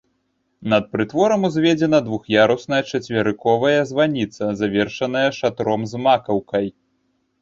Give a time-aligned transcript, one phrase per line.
[0.71, 6.67] Над прытворам узведзена двух'ярусная чацверыковая званіца, завершаная шатром з макаўкай.